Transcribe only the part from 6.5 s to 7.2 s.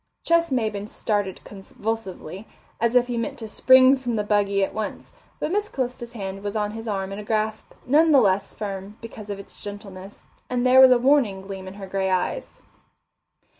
on his arm in